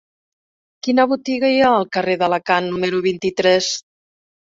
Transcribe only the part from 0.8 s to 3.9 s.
Quina botiga hi ha al carrer d'Alacant número vint-i-tres?